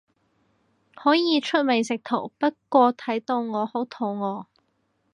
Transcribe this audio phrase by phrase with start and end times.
[0.95, 4.45] 可以出美食圖，不過睇到我好肚餓